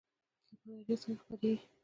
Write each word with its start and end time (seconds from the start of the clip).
ملاریا 0.63 0.95
څنګه 1.01 1.21
خپریږي؟ 1.25 1.55